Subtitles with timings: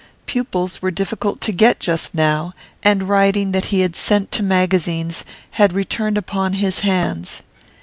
[0.25, 5.23] Pupils were difficult to get just now, and writing that he had sent to magazines
[5.51, 7.43] had returned upon his hands.